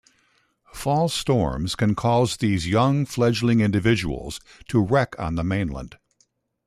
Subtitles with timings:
[0.73, 5.97] Fall storms can cause these young fledging individuals to wreck on the mainland.